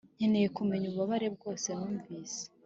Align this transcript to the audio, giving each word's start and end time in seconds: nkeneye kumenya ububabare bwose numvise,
nkeneye 0.17 0.47
kumenya 0.57 0.85
ububabare 0.87 1.27
bwose 1.35 1.67
numvise, 1.77 2.41